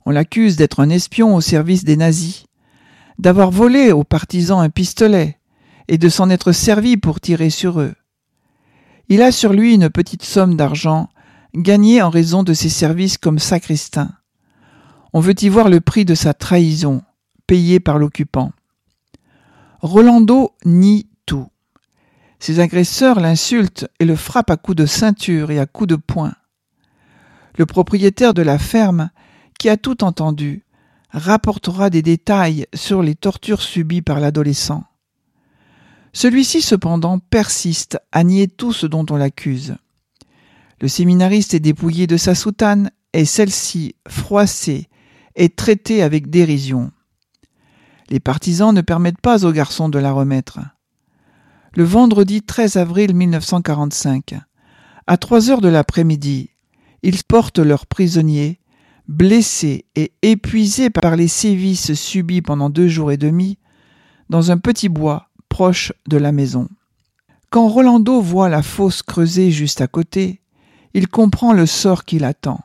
On 0.05 0.11
l'accuse 0.11 0.57
d'être 0.57 0.81
un 0.81 0.91
espion 0.91 1.35
au 1.35 1.41
service 1.41 1.85
des 1.85 1.97
nazis, 1.97 2.45
d'avoir 3.19 3.51
volé 3.51 3.93
aux 3.93 4.05
partisans 4.05 4.61
un 4.61 4.71
pistolet, 4.71 5.39
et 5.89 5.99
de 5.99 6.09
s'en 6.09 6.31
être 6.31 6.53
servi 6.53 6.97
pour 6.97 7.21
tirer 7.21 7.51
sur 7.51 7.81
eux. 7.81 7.95
Il 9.09 9.23
a 9.23 9.31
sur 9.31 9.53
lui 9.53 9.75
une 9.75 9.89
petite 9.89 10.25
somme 10.25 10.57
d'argent 10.57 11.09
gagnée 11.55 12.03
en 12.03 12.11
raison 12.11 12.43
de 12.43 12.53
ses 12.53 12.69
services 12.69 13.19
comme 13.19 13.39
sacristain. 13.39 14.11
On 15.13 15.21
veut 15.21 15.35
y 15.41 15.49
voir 15.49 15.69
le 15.69 15.81
prix 15.81 16.05
de 16.05 16.15
sa 16.15 16.35
trahison, 16.35 17.03
payé 17.47 17.79
par 17.79 17.99
l'occupant. 17.99 18.53
Rolando 19.81 20.53
nie 20.65 21.09
tout. 21.25 21.47
Ses 22.41 22.59
agresseurs 22.59 23.21
l'insultent 23.21 23.87
et 24.01 24.05
le 24.05 24.17
frappent 24.17 24.51
à 24.51 24.57
coups 24.57 24.77
de 24.77 24.87
ceinture 24.87 25.51
et 25.51 25.61
à 25.61 25.67
coups 25.67 25.89
de 25.89 25.97
poing. 25.97 26.35
Le 27.57 27.65
propriétaire 27.65 28.35
de 28.35 28.43
la 28.43 28.59
ferme, 28.59 29.11
qui 29.59 29.69
a 29.69 29.77
tout 29.77 30.03
entendu, 30.03 30.65
rapportera 31.11 31.91
des 31.91 32.03
détails 32.03 32.67
sur 32.75 33.03
les 33.03 33.15
tortures 33.15 33.63
subies 33.63 34.03
par 34.03 34.21
l'adolescent. 34.21 34.85
Celui-ci 36.17 36.63
cependant 36.63 37.19
persiste 37.19 37.99
à 38.11 38.25
nier 38.25 38.49
tout 38.49 38.73
ce 38.73 38.87
dont 38.87 39.05
on 39.11 39.17
l'accuse. 39.17 39.77
Le 40.81 40.89
séminariste 40.89 41.53
est 41.53 41.61
dépouillé 41.61 42.07
de 42.07 42.17
sa 42.17 42.35
soutane 42.35 42.91
et 43.13 43.27
celle-ci, 43.27 43.97
froissée, 44.09 44.89
est 45.35 45.55
traitée 45.57 46.03
avec 46.03 46.31
dérision. 46.31 46.91
Les 48.09 48.19
partisans 48.19 48.75
ne 48.75 48.81
permettent 48.81 49.21
pas 49.21 49.45
au 49.45 49.53
garçon 49.53 49.91
de 49.91 49.99
la 49.99 50.11
remettre. 50.11 50.61
Le 51.75 51.85
vendredi 51.85 52.41
13 52.41 52.79
avril 52.79 53.15
1945, 53.15 54.37
à 55.07 55.17
trois 55.19 55.51
heures 55.51 55.61
de 55.61 55.69
l'après-midi, 55.69 56.49
ils 57.03 57.25
portent 57.25 57.59
leur 57.59 57.85
prisonnier, 57.85 58.59
blessé 59.07 59.85
et 59.95 60.15
épuisé 60.23 60.89
par 60.89 61.15
les 61.15 61.29
sévices 61.29 61.93
subis 61.93 62.41
pendant 62.41 62.71
deux 62.71 62.89
jours 62.89 63.13
et 63.13 63.19
demi, 63.19 63.59
dans 64.31 64.51
un 64.51 64.57
petit 64.57 64.89
bois 64.89 65.29
proche 65.57 65.91
de 66.07 66.19
la 66.19 66.33
maison. 66.33 66.69
Quand 67.49 67.69
Rolando 67.69 68.21
voit 68.21 68.51
la 68.51 68.63
fosse 68.63 69.03
creusée 69.03 69.51
juste 69.51 69.81
à 69.81 69.87
côté, 69.87 70.43
il 70.93 71.09
comprend 71.09 71.55
le 71.55 71.65
sort 71.65 72.05
qui 72.05 72.19
l'attend. 72.19 72.61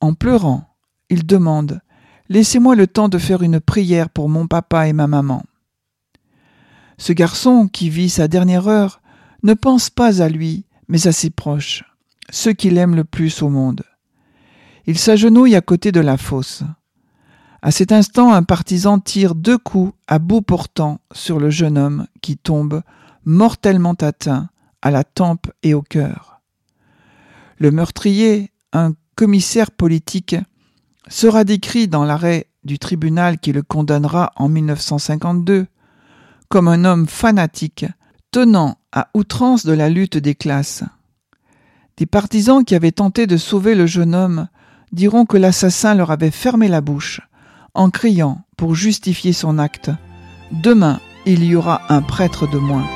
En 0.00 0.14
pleurant, 0.14 0.76
il 1.10 1.26
demande 1.26 1.80
Laissez-moi 2.28 2.76
le 2.76 2.86
temps 2.86 3.08
de 3.08 3.18
faire 3.18 3.42
une 3.42 3.58
prière 3.58 4.10
pour 4.10 4.28
mon 4.28 4.46
papa 4.46 4.86
et 4.86 4.92
ma 4.92 5.08
maman. 5.08 5.42
Ce 6.98 7.12
garçon, 7.12 7.66
qui 7.66 7.90
vit 7.90 8.10
sa 8.10 8.28
dernière 8.28 8.68
heure, 8.68 9.00
ne 9.42 9.54
pense 9.54 9.90
pas 9.90 10.22
à 10.22 10.28
lui, 10.28 10.66
mais 10.86 11.08
à 11.08 11.12
ses 11.12 11.30
proches, 11.30 11.82
ceux 12.30 12.52
qu'il 12.52 12.78
aime 12.78 12.94
le 12.94 13.02
plus 13.02 13.42
au 13.42 13.48
monde. 13.48 13.82
Il 14.86 15.00
s'agenouille 15.00 15.56
à 15.56 15.60
côté 15.60 15.90
de 15.90 16.00
la 16.00 16.16
fosse. 16.16 16.62
À 17.64 17.70
cet 17.70 17.92
instant, 17.92 18.32
un 18.32 18.42
partisan 18.42 18.98
tire 18.98 19.36
deux 19.36 19.56
coups 19.56 19.94
à 20.08 20.18
bout 20.18 20.42
portant 20.42 20.98
sur 21.12 21.38
le 21.38 21.48
jeune 21.48 21.78
homme 21.78 22.08
qui 22.20 22.36
tombe, 22.36 22.82
mortellement 23.24 23.94
atteint, 24.00 24.48
à 24.82 24.90
la 24.90 25.04
tempe 25.04 25.46
et 25.62 25.72
au 25.72 25.80
cœur. 25.80 26.40
Le 27.58 27.70
meurtrier, 27.70 28.50
un 28.72 28.94
commissaire 29.14 29.70
politique, 29.70 30.34
sera 31.06 31.44
décrit 31.44 31.86
dans 31.86 32.04
l'arrêt 32.04 32.48
du 32.64 32.80
tribunal 32.80 33.38
qui 33.38 33.52
le 33.52 33.62
condamnera 33.62 34.32
en 34.34 34.48
1952 34.48 35.68
comme 36.48 36.66
un 36.66 36.84
homme 36.84 37.06
fanatique, 37.06 37.86
tenant 38.32 38.76
à 38.90 39.08
outrance 39.14 39.64
de 39.64 39.72
la 39.72 39.88
lutte 39.88 40.18
des 40.18 40.34
classes. 40.34 40.82
Des 41.96 42.06
partisans 42.06 42.64
qui 42.64 42.74
avaient 42.74 42.90
tenté 42.90 43.28
de 43.28 43.36
sauver 43.36 43.76
le 43.76 43.86
jeune 43.86 44.16
homme 44.16 44.48
diront 44.90 45.26
que 45.26 45.36
l'assassin 45.36 45.94
leur 45.94 46.10
avait 46.10 46.32
fermé 46.32 46.66
la 46.66 46.80
bouche 46.80 47.20
en 47.74 47.90
criant 47.90 48.44
pour 48.56 48.74
justifier 48.74 49.32
son 49.32 49.58
acte 49.58 49.90
Demain, 50.50 51.00
il 51.24 51.44
y 51.44 51.54
aura 51.54 51.80
un 51.88 52.02
prêtre 52.02 52.46
de 52.46 52.58
moins. 52.58 52.86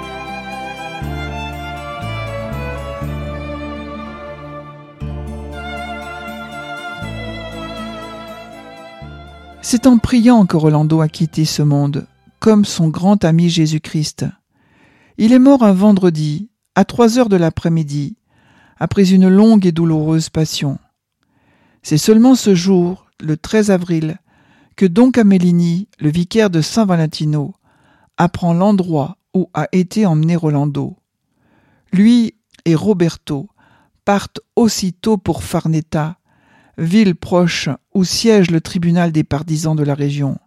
C'est 9.62 9.86
en 9.86 9.98
priant 9.98 10.46
que 10.46 10.56
Rolando 10.56 11.00
a 11.00 11.08
quitté 11.08 11.44
ce 11.44 11.62
monde, 11.62 12.06
comme 12.38 12.64
son 12.64 12.88
grand 12.88 13.24
ami 13.24 13.48
Jésus-Christ. 13.48 14.26
Il 15.18 15.32
est 15.32 15.40
mort 15.40 15.64
un 15.64 15.72
vendredi, 15.72 16.50
à 16.74 16.84
trois 16.84 17.18
heures 17.18 17.28
de 17.28 17.36
l'après-midi, 17.36 18.16
après 18.78 19.10
une 19.12 19.28
longue 19.28 19.66
et 19.66 19.72
douloureuse 19.72 20.28
passion. 20.28 20.78
C'est 21.82 21.98
seulement 21.98 22.34
ce 22.34 22.54
jour, 22.54 23.06
le 23.18 23.36
13 23.36 23.70
avril, 23.70 24.18
que 24.76 24.84
Don 24.84 25.10
Camellini, 25.10 25.88
le 25.98 26.10
vicaire 26.10 26.50
de 26.50 26.60
San 26.60 26.86
Valentino, 26.86 27.54
apprend 28.18 28.52
l'endroit 28.52 29.16
où 29.34 29.50
a 29.54 29.68
été 29.72 30.04
emmené 30.04 30.36
Rolando. 30.36 30.98
Lui 31.92 32.34
et 32.66 32.74
Roberto 32.74 33.48
partent 34.04 34.40
aussitôt 34.54 35.16
pour 35.16 35.42
Farneta, 35.42 36.18
ville 36.76 37.14
proche 37.14 37.70
où 37.94 38.04
siège 38.04 38.50
le 38.50 38.60
tribunal 38.60 39.12
des 39.12 39.24
partisans 39.24 39.74
de 39.74 39.82
la 39.82 39.94
région. 39.94 40.38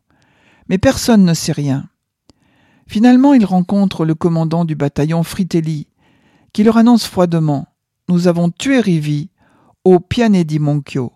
Mais 0.70 0.78
personne 0.78 1.26
ne 1.26 1.34
sait 1.34 1.52
rien. 1.52 1.90
Finalement, 2.88 3.34
il 3.34 3.46
rencontre 3.46 4.06
le 4.06 4.16
commandant 4.16 4.64
du 4.64 4.76
bataillon 4.76 5.24
Fritelli, 5.24 5.88
qui 6.54 6.64
leur 6.64 6.78
annonce 6.78 7.06
froidement 7.06 7.68
Nous 8.08 8.28
avons 8.28 8.50
tué 8.50 8.80
Rivi 8.80 9.32
au 9.84 10.00
Piane 10.00 10.44
di 10.44 10.60
Monchio, 10.60 11.14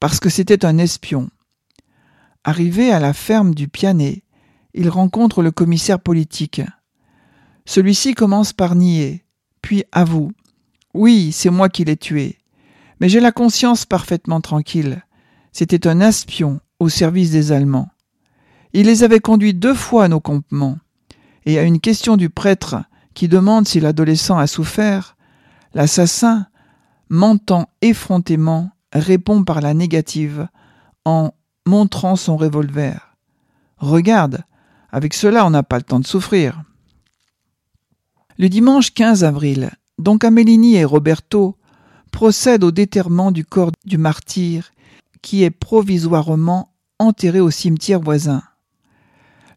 parce 0.00 0.18
que 0.18 0.30
c'était 0.30 0.64
un 0.64 0.78
espion. 0.78 1.28
Arrivé 2.48 2.90
à 2.90 2.98
la 2.98 3.12
ferme 3.12 3.54
du 3.54 3.68
Piane, 3.68 4.22
il 4.72 4.88
rencontre 4.88 5.42
le 5.42 5.50
commissaire 5.50 6.00
politique. 6.00 6.62
Celui-ci 7.66 8.14
commence 8.14 8.54
par 8.54 8.74
nier, 8.74 9.26
puis 9.60 9.84
avoue 9.92 10.32
Oui, 10.94 11.30
c'est 11.30 11.50
moi 11.50 11.68
qui 11.68 11.84
l'ai 11.84 11.98
tué. 11.98 12.38
Mais 13.00 13.10
j'ai 13.10 13.20
la 13.20 13.32
conscience 13.32 13.84
parfaitement 13.84 14.40
tranquille. 14.40 15.04
C'était 15.52 15.86
un 15.86 16.00
espion 16.00 16.60
au 16.80 16.88
service 16.88 17.32
des 17.32 17.52
Allemands. 17.52 17.90
Il 18.72 18.86
les 18.86 19.02
avait 19.02 19.20
conduits 19.20 19.52
deux 19.52 19.74
fois 19.74 20.04
à 20.04 20.08
nos 20.08 20.20
campements. 20.20 20.78
Et 21.44 21.58
à 21.58 21.64
une 21.64 21.80
question 21.80 22.16
du 22.16 22.30
prêtre 22.30 22.76
qui 23.12 23.28
demande 23.28 23.68
si 23.68 23.78
l'adolescent 23.78 24.38
a 24.38 24.46
souffert, 24.46 25.18
l'assassin, 25.74 26.46
mentant 27.10 27.68
effrontément, 27.82 28.70
répond 28.94 29.44
par 29.44 29.60
la 29.60 29.74
négative 29.74 30.48
en 31.04 31.34
montrant 31.68 32.16
son 32.16 32.36
revolver. 32.36 33.14
Regarde, 33.76 34.40
avec 34.90 35.14
cela 35.14 35.46
on 35.46 35.50
n'a 35.50 35.62
pas 35.62 35.76
le 35.76 35.84
temps 35.84 36.00
de 36.00 36.06
souffrir. 36.06 36.62
Le 38.38 38.48
dimanche 38.48 38.92
15 38.92 39.22
avril, 39.22 39.70
donc 39.98 40.24
Amélini 40.24 40.76
et 40.76 40.84
Roberto 40.84 41.56
procède 42.10 42.64
au 42.64 42.70
déterrement 42.70 43.30
du 43.30 43.44
corps 43.44 43.72
du 43.84 43.98
martyr 43.98 44.70
qui 45.22 45.42
est 45.42 45.50
provisoirement 45.50 46.72
enterré 46.98 47.40
au 47.40 47.50
cimetière 47.50 48.00
voisin. 48.00 48.42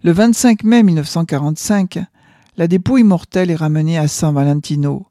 Le 0.03 0.11
25 0.11 0.63
mai 0.63 0.83
1945, 0.83 1.99
la 2.57 2.67
dépouille 2.67 3.03
mortelle 3.03 3.51
est 3.51 3.55
ramenée 3.55 3.97
à 3.97 4.07
San 4.07 4.33
Valentino, 4.33 5.07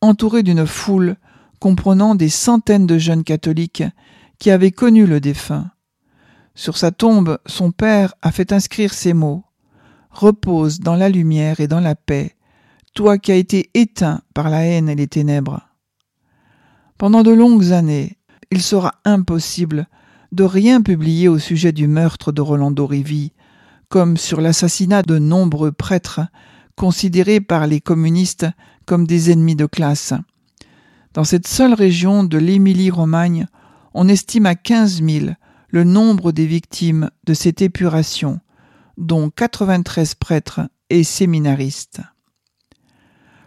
entourée 0.00 0.42
d'une 0.42 0.66
foule 0.66 1.16
comprenant 1.60 2.14
des 2.14 2.30
centaines 2.30 2.86
de 2.86 2.98
jeunes 2.98 3.24
catholiques 3.24 3.84
qui 4.38 4.50
avaient 4.50 4.72
connu 4.72 5.06
le 5.06 5.20
défunt. 5.20 5.71
Sur 6.54 6.76
sa 6.76 6.90
tombe, 6.90 7.38
son 7.46 7.70
père 7.70 8.14
a 8.22 8.30
fait 8.30 8.52
inscrire 8.52 8.92
ces 8.92 9.14
mots 9.14 9.44
Repose 10.10 10.80
dans 10.80 10.96
la 10.96 11.08
lumière 11.08 11.60
et 11.60 11.68
dans 11.68 11.80
la 11.80 11.94
paix, 11.94 12.36
toi 12.94 13.16
qui 13.16 13.32
as 13.32 13.36
été 13.36 13.70
éteint 13.72 14.20
par 14.34 14.50
la 14.50 14.64
haine 14.66 14.90
et 14.90 14.94
les 14.94 15.08
ténèbres. 15.08 15.60
Pendant 16.98 17.22
de 17.22 17.30
longues 17.30 17.72
années, 17.72 18.18
il 18.50 18.60
sera 18.60 18.94
impossible 19.06 19.88
de 20.30 20.44
rien 20.44 20.82
publier 20.82 21.28
au 21.28 21.38
sujet 21.38 21.72
du 21.72 21.86
meurtre 21.86 22.30
de 22.30 22.42
Rolando 22.42 22.86
Rivi, 22.86 23.32
comme 23.88 24.18
sur 24.18 24.42
l'assassinat 24.42 25.02
de 25.02 25.18
nombreux 25.18 25.72
prêtres 25.72 26.20
considérés 26.76 27.40
par 27.40 27.66
les 27.66 27.80
communistes 27.80 28.46
comme 28.86 29.06
des 29.06 29.30
ennemis 29.30 29.56
de 29.56 29.66
classe. 29.66 30.12
Dans 31.14 31.24
cette 31.24 31.46
seule 31.46 31.74
région 31.74 32.24
de 32.24 32.38
l'Émilie-Romagne, 32.38 33.46
on 33.94 34.08
estime 34.08 34.46
à 34.46 34.54
quinze 34.54 35.00
mille 35.00 35.36
le 35.72 35.84
nombre 35.84 36.32
des 36.32 36.46
victimes 36.46 37.10
de 37.24 37.32
cette 37.32 37.62
épuration, 37.62 38.40
dont 38.98 39.30
93 39.30 40.14
prêtres 40.14 40.60
et 40.90 41.02
séminaristes. 41.02 42.02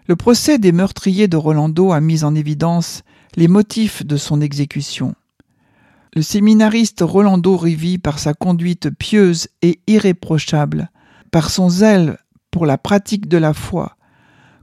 Le 0.08 0.16
procès 0.16 0.58
des 0.58 0.72
meurtriers 0.72 1.28
de 1.28 1.38
Rolando 1.38 1.92
a 1.92 2.02
mis 2.02 2.24
en 2.24 2.34
évidence 2.34 3.04
les 3.36 3.48
motifs 3.48 4.04
de 4.04 4.18
son 4.18 4.42
exécution. 4.42 5.14
Le 6.16 6.24
séminariste 6.24 7.02
Rolando 7.02 7.58
Rivi, 7.58 8.00
par 8.00 8.18
sa 8.18 8.34
conduite 8.34 8.90
pieuse 8.90 9.48
et 9.62 9.80
irréprochable, 9.86 10.90
par 11.30 11.52
son 11.52 11.70
zèle 11.70 12.18
pour 12.50 12.66
la 12.66 12.80
pratique 12.80 13.28
de 13.28 13.38
la 13.38 13.54
foi, 13.54 13.98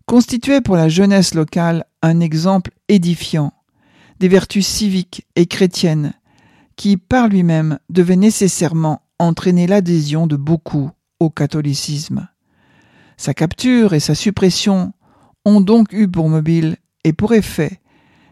constituait 0.06 0.62
pour 0.62 0.74
la 0.74 0.88
jeunesse 0.88 1.34
locale 1.34 1.86
un 2.02 2.18
exemple 2.18 2.72
édifiant 2.88 3.52
des 4.18 4.28
vertus 4.28 4.66
civiques 4.66 5.26
et 5.36 5.46
chrétiennes 5.46 6.14
qui, 6.82 6.96
par 6.96 7.28
lui-même, 7.28 7.78
devait 7.90 8.16
nécessairement 8.16 9.02
entraîner 9.20 9.68
l'adhésion 9.68 10.26
de 10.26 10.34
beaucoup 10.34 10.90
au 11.20 11.30
catholicisme. 11.30 12.26
Sa 13.16 13.34
capture 13.34 13.94
et 13.94 14.00
sa 14.00 14.16
suppression 14.16 14.92
ont 15.44 15.60
donc 15.60 15.92
eu 15.92 16.08
pour 16.08 16.28
mobile 16.28 16.78
et 17.04 17.12
pour 17.12 17.34
effet 17.34 17.78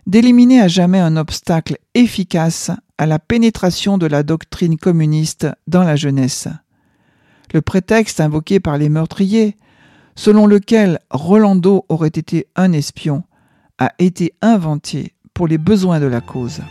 d'éliminer 0.08 0.60
à 0.60 0.66
jamais 0.66 0.98
un 0.98 1.16
obstacle 1.16 1.76
efficace 1.94 2.72
à 2.98 3.06
la 3.06 3.20
pénétration 3.20 3.98
de 3.98 4.06
la 4.06 4.24
doctrine 4.24 4.78
communiste 4.78 5.46
dans 5.68 5.84
la 5.84 5.94
jeunesse. 5.94 6.48
Le 7.54 7.62
prétexte 7.62 8.18
invoqué 8.18 8.58
par 8.58 8.78
les 8.78 8.88
meurtriers, 8.88 9.56
selon 10.16 10.48
lequel 10.48 10.98
Rolando 11.12 11.86
aurait 11.88 12.08
été 12.08 12.48
un 12.56 12.72
espion, 12.72 13.22
a 13.78 13.92
été 14.00 14.34
inventé 14.42 15.14
pour 15.34 15.46
les 15.46 15.58
besoins 15.58 16.00
de 16.00 16.06
la 16.06 16.20
cause. 16.20 16.62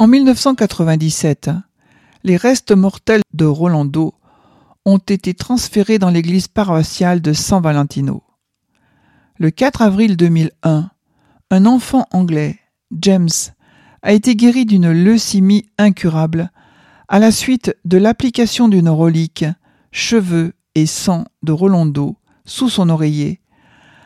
En 0.00 0.06
1997, 0.06 1.50
les 2.22 2.36
restes 2.36 2.70
mortels 2.70 3.22
de 3.34 3.44
Rolando 3.44 4.14
ont 4.84 4.98
été 4.98 5.34
transférés 5.34 5.98
dans 5.98 6.10
l'église 6.10 6.46
paroissiale 6.46 7.20
de 7.20 7.32
San 7.32 7.60
Valentino. 7.60 8.22
Le 9.38 9.50
4 9.50 9.82
avril 9.82 10.16
2001, 10.16 10.90
un 11.50 11.66
enfant 11.66 12.06
anglais, 12.12 12.60
James, 12.92 13.28
a 14.02 14.12
été 14.12 14.36
guéri 14.36 14.66
d'une 14.66 14.92
leucémie 14.92 15.68
incurable 15.78 16.52
à 17.08 17.18
la 17.18 17.32
suite 17.32 17.76
de 17.84 17.98
l'application 17.98 18.68
d'une 18.68 18.90
relique, 18.90 19.46
cheveux 19.90 20.52
et 20.76 20.86
sang 20.86 21.24
de 21.42 21.50
Rolando 21.50 22.16
sous 22.44 22.68
son 22.68 22.88
oreiller, 22.88 23.40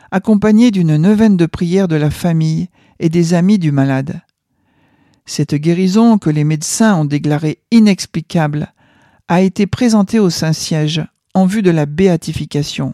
accompagnée 0.09 0.71
d'une 0.71 0.97
neuvaine 0.97 1.37
de 1.37 1.45
prières 1.45 1.87
de 1.87 1.97
la 1.97 2.09
famille 2.09 2.69
et 2.99 3.09
des 3.09 3.35
amis 3.35 3.59
du 3.59 3.71
malade. 3.71 4.23
Cette 5.25 5.55
guérison 5.55 6.17
que 6.17 6.29
les 6.29 6.43
médecins 6.43 6.95
ont 6.95 7.05
déclarée 7.05 7.61
inexplicable 7.71 8.73
a 9.27 9.41
été 9.41 9.67
présentée 9.67 10.19
au 10.19 10.29
Saint-Siège 10.29 11.05
en 11.33 11.45
vue 11.45 11.61
de 11.61 11.71
la 11.71 11.85
béatification. 11.85 12.93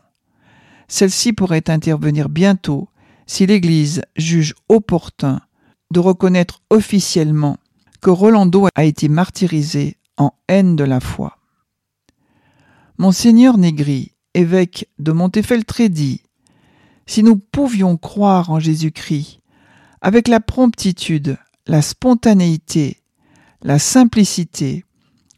Celle-ci 0.88 1.34
pourrait 1.34 1.70
intervenir 1.70 2.30
bientôt 2.30 2.90
si 3.26 3.46
l'Église 3.46 4.04
juge 4.16 4.56
opportun 4.70 5.42
de 5.92 6.00
reconnaître 6.00 6.62
officiellement 6.70 7.58
que 8.02 8.10
Rolando 8.10 8.68
a 8.76 8.84
été 8.84 9.10
martyrisé 9.10 9.98
en 10.18 10.32
haine 10.48 10.76
de 10.76 10.84
la 10.84 11.00
foi. 11.00 11.38
Monseigneur 12.98 13.58
Négri, 13.58 14.12
évêque 14.34 14.88
de 15.00 15.12
Montefeltrédi, 15.12 16.22
Si 17.08 17.24
nous 17.24 17.38
pouvions 17.38 17.98
croire 17.98 18.52
en 18.52 18.60
Jésus-Christ, 18.60 19.40
avec 20.02 20.28
la 20.28 20.40
promptitude, 20.40 21.38
la 21.70 21.84
spontanéité, 21.84 22.98
la 23.62 23.78
simplicité, 23.78 24.86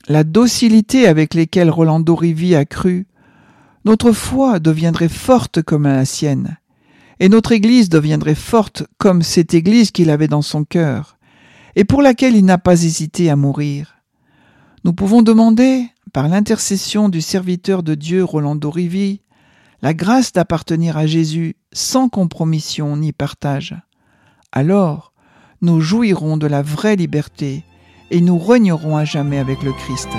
la 0.08 0.24
docilité 0.24 1.06
avec 1.06 1.34
lesquelles 1.34 1.70
Rolando 1.70 2.16
Rivi 2.16 2.56
a 2.56 2.64
cru, 2.64 3.06
notre 3.84 4.14
foi 4.14 4.60
deviendrait 4.60 5.10
forte 5.10 5.62
comme 5.62 5.84
la 5.84 6.06
sienne, 6.06 6.58
et 7.20 7.28
notre 7.28 7.52
Église 7.52 7.90
deviendrait 7.90 8.34
forte 8.34 8.84
comme 8.98 9.24
cette 9.24 9.54
Église 9.54 9.92
qu'il 9.92 10.10
avait 10.10 10.30
dans 10.30 10.42
son 10.42 10.64
cœur, 10.64 11.18
et 11.76 11.84
pour 11.84 12.02
laquelle 12.02 12.38
il 12.38 12.46
n'a 12.46 12.58
pas 12.58 12.82
hésité 12.82 13.30
à 13.30 13.36
mourir. 13.36 13.98
Nous 14.86 14.94
pouvons 14.94 15.24
demander, 15.24 15.86
par 16.14 16.30
l'intercession 16.30 17.10
du 17.10 17.20
serviteur 17.20 17.84
de 17.84 17.94
Dieu 17.94 18.24
Rolando 18.24 18.72
Rivi, 18.72 19.20
la 19.82 19.94
grâce 19.94 20.32
d'appartenir 20.32 20.96
à 20.96 21.08
Jésus 21.08 21.58
sans 21.74 22.08
compromission 22.08 22.96
ni 22.96 23.12
partage. 23.12 23.76
Alors, 24.54 25.11
nous 25.62 25.80
jouirons 25.80 26.38
de 26.38 26.48
la 26.48 26.64
vraie 26.64 26.96
liberté 26.96 27.64
et 28.10 28.20
nous 28.20 28.40
régnerons 28.40 28.98
à 28.98 29.06
jamais 29.06 29.38
avec 29.38 29.62
le 29.62 29.72
Christ. 29.74 30.10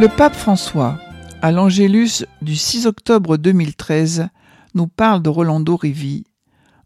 Le 0.00 0.08
pape 0.08 0.34
François, 0.34 0.98
à 1.42 1.52
l'Angélus 1.52 2.24
du 2.42 2.56
6 2.56 2.86
octobre 2.86 3.36
2013, 3.36 4.28
nous 4.74 4.88
parle 4.88 5.22
de 5.22 5.28
Rolando 5.28 5.76
Rivi, 5.76 6.24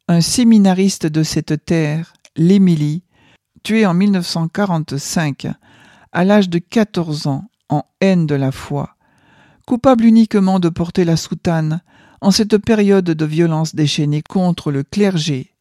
un 0.09 0.21
séminariste 0.21 1.07
de 1.07 1.23
cette 1.23 1.65
terre, 1.65 2.13
l'Émilie, 2.37 3.05
tué 3.63 3.87
en 3.87 3.95
1945, 3.95 5.47
à 6.13 6.25
l'âge 6.25 6.49
de 6.49 6.59
14 6.59 7.29
ans, 7.29 7.49
en 7.69 7.85
haine 8.01 8.27
de 8.27 8.35
la 8.35 8.53
foi, 8.53 8.97
coupable 9.67 10.05
uniquement 10.05 10.61
de 10.61 10.69
porter 10.69 11.05
la 11.05 11.17
soutane 11.17 11.83
en 12.21 12.31
cette 12.31 12.59
période 12.59 13.05
de 13.05 13.25
violence 13.25 13.75
déchaînée 13.75 14.23
contre 14.23 14.73
le 14.73 14.83
clergé, 14.83 15.55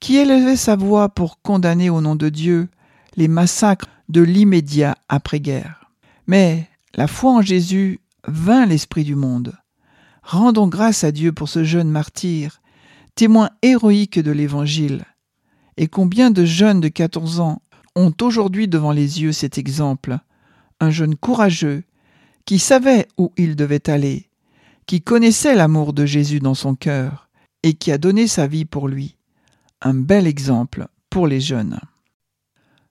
qui 0.00 0.16
élevait 0.16 0.56
sa 0.56 0.76
voix 0.76 1.08
pour 1.08 1.40
condamner 1.42 1.90
au 1.90 2.00
nom 2.00 2.16
de 2.16 2.28
Dieu 2.28 2.68
les 3.16 3.28
massacres 3.28 3.88
de 4.08 4.22
l'immédiat 4.22 4.96
après-guerre. 5.08 5.90
Mais 6.26 6.68
la 6.94 7.06
foi 7.06 7.32
en 7.32 7.42
Jésus 7.42 8.00
vint 8.26 8.66
l'esprit 8.66 9.04
du 9.04 9.14
monde. 9.14 9.54
Rendons 10.22 10.68
grâce 10.68 11.04
à 11.04 11.12
Dieu 11.12 11.32
pour 11.32 11.48
ce 11.48 11.64
jeune 11.64 11.90
martyr, 11.90 12.60
témoin 13.14 13.50
héroïque 13.62 14.18
de 14.18 14.30
l'Évangile. 14.30 15.04
Et 15.76 15.88
combien 15.88 16.30
de 16.30 16.44
jeunes 16.44 16.80
de 16.80 16.88
14 16.88 17.40
ans 17.40 17.60
ont 17.96 18.12
aujourd'hui 18.20 18.68
devant 18.68 18.92
les 18.92 19.22
yeux 19.22 19.32
cet 19.32 19.58
exemple, 19.58 20.18
un 20.80 20.90
jeune 20.90 21.16
courageux, 21.16 21.84
qui 22.44 22.58
savait 22.58 23.08
où 23.16 23.32
il 23.36 23.56
devait 23.56 23.88
aller, 23.88 24.28
qui 24.86 25.00
connaissait 25.00 25.54
l'amour 25.54 25.92
de 25.92 26.04
Jésus 26.04 26.40
dans 26.40 26.54
son 26.54 26.74
cœur, 26.74 27.28
et 27.62 27.74
qui 27.74 27.90
a 27.90 27.98
donné 27.98 28.26
sa 28.26 28.46
vie 28.46 28.66
pour 28.66 28.88
lui. 28.88 29.16
Un 29.80 29.94
bel 29.94 30.26
exemple 30.26 30.86
pour 31.10 31.26
les 31.26 31.40
jeunes. 31.40 31.80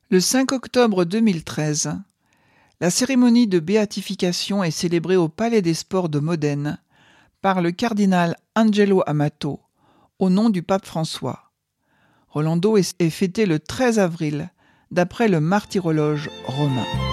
Le 0.10 0.20
5 0.20 0.52
octobre 0.52 1.06
2013, 1.06 1.96
la 2.82 2.90
cérémonie 2.90 3.48
de 3.48 3.60
béatification 3.60 4.64
est 4.64 4.72
célébrée 4.72 5.16
au 5.16 5.30
Palais 5.30 5.62
des 5.62 5.74
Sports 5.74 6.10
de 6.10 6.20
Modène 6.20 6.80
par 7.42 7.62
le 7.62 7.72
cardinal 7.72 8.36
Angelo 8.56 9.04
Amato, 9.06 9.60
au 10.20 10.30
nom 10.30 10.50
du 10.50 10.64
pape 10.64 10.86
François. 10.86 11.52
Rolando 12.30 12.78
est 12.78 13.10
fêté 13.10 13.46
le 13.46 13.60
13 13.60 14.00
avril, 14.00 14.50
d'après 14.92 15.28
le 15.28 15.40
martyrologe 15.40 16.30
romain. 16.46 17.13